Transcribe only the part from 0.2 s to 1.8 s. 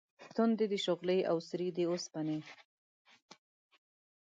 تُندې دي شغلې او سرې